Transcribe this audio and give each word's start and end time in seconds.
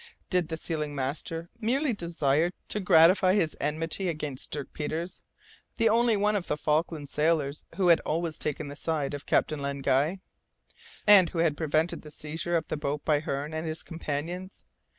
Did 0.31 0.47
the 0.47 0.57
sealing 0.57 0.95
master 0.95 1.51
merely 1.59 1.93
desire 1.93 2.49
to 2.69 2.79
gratify 2.79 3.35
his 3.35 3.55
enmity 3.61 4.09
against 4.09 4.49
Dirk 4.49 4.73
Peters, 4.73 5.21
the 5.77 5.89
only 5.89 6.17
one 6.17 6.35
of 6.35 6.47
the 6.47 6.57
Falkland 6.57 7.07
sailors 7.07 7.65
who 7.75 7.89
had 7.89 7.99
always 7.99 8.39
taken 8.39 8.67
the 8.67 8.75
side 8.75 9.13
of 9.13 9.27
Captain 9.27 9.59
Len 9.59 9.81
Guy, 9.83 10.19
and 11.05 11.29
who 11.29 11.37
had 11.37 11.55
prevented 11.55 12.01
the 12.01 12.09
seizure 12.09 12.57
of 12.57 12.67
the 12.67 12.77
boat 12.77 13.05
by 13.05 13.19
Hearne 13.19 13.53
and 13.53 13.67
his 13.67 13.83
companions? 13.83 14.63